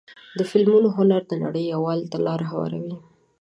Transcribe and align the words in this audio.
د 0.37 0.39
فلمونو 0.51 0.87
هنر 0.97 1.21
د 1.27 1.33
نړۍ 1.43 1.63
یووالي 1.73 2.07
ته 2.13 2.17
لاره 2.25 2.45
هواروي. 2.51 2.95